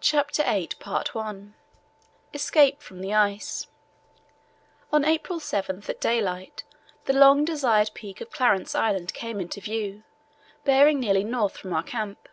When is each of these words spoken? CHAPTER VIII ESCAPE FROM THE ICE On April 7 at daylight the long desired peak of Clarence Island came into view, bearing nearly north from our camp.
CHAPTER 0.00 0.42
VIII 0.42 1.52
ESCAPE 2.34 2.82
FROM 2.82 3.00
THE 3.00 3.14
ICE 3.14 3.68
On 4.92 5.04
April 5.04 5.38
7 5.38 5.84
at 5.88 6.00
daylight 6.00 6.64
the 7.04 7.12
long 7.12 7.44
desired 7.44 7.92
peak 7.94 8.20
of 8.20 8.32
Clarence 8.32 8.74
Island 8.74 9.14
came 9.14 9.38
into 9.40 9.60
view, 9.60 10.02
bearing 10.64 10.98
nearly 10.98 11.22
north 11.22 11.56
from 11.56 11.72
our 11.72 11.84
camp. 11.84 12.28